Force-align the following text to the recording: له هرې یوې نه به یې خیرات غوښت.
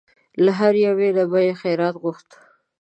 له 0.43 0.51
هرې 0.59 0.81
یوې 0.87 1.09
نه 1.17 1.23
به 1.31 1.39
یې 1.47 1.53
خیرات 1.61 1.95
غوښت. 2.03 2.29